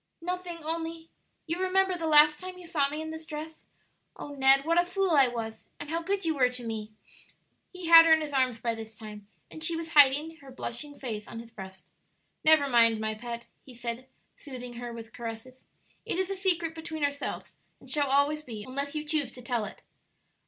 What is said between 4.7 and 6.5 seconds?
a fool I was! and how good you were